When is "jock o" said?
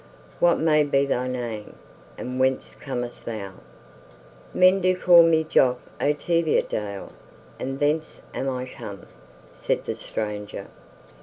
5.43-6.11